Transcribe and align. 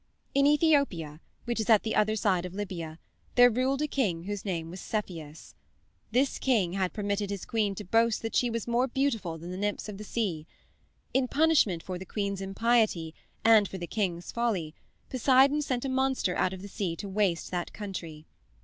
In 0.33 0.47
Ethopia, 0.47 1.19
which 1.45 1.59
is 1.59 1.69
at 1.69 1.83
the 1.83 1.93
other 1.93 2.15
side 2.15 2.43
of 2.43 2.55
Libya, 2.55 2.97
there 3.35 3.51
ruled 3.51 3.83
a 3.83 3.87
king 3.87 4.23
whose 4.23 4.43
name 4.43 4.71
was 4.71 4.81
Cepheus. 4.81 5.53
This 6.11 6.39
king 6.39 6.73
had 6.73 6.91
permitted 6.91 7.29
his 7.29 7.45
queen 7.45 7.75
to 7.75 7.83
boast 7.83 8.23
that 8.23 8.35
she 8.35 8.49
was 8.49 8.67
more 8.67 8.87
beautiful 8.87 9.37
than 9.37 9.51
the 9.51 9.57
nymphs 9.57 9.87
of 9.87 9.99
the 9.99 10.03
sea. 10.03 10.47
In 11.13 11.27
punishment 11.27 11.83
for 11.83 11.99
the 11.99 12.05
queen's 12.07 12.41
impiety 12.41 13.13
and 13.45 13.67
for 13.67 13.77
the 13.77 13.85
king's 13.85 14.31
folly 14.31 14.73
Poseidon 15.11 15.61
sent 15.61 15.85
a 15.85 15.89
monster 15.89 16.35
out 16.35 16.51
of 16.51 16.63
the 16.63 16.67
sea 16.67 16.95
to 16.95 17.07
waste 17.07 17.51
that 17.51 17.71
country. 17.71 18.25